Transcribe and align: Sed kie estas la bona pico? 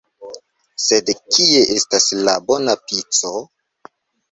Sed 0.85 1.11
kie 1.35 1.61
estas 1.77 2.09
la 2.23 2.35
bona 2.49 2.77
pico? 2.89 3.33